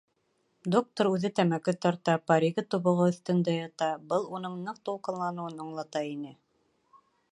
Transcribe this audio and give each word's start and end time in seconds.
Доктор 0.75 1.09
үҙе 1.09 1.29
тәмәке 1.39 1.73
тарта, 1.85 2.15
паригы 2.31 2.63
тубығы 2.75 3.05
өҫтөндә 3.11 3.55
ята, 3.57 3.91
был 4.15 4.27
уның 4.39 4.57
ныҡ 4.63 4.81
тулҡынланыуын 4.89 5.63
аңлата 5.67 6.03
ине. 6.15 6.35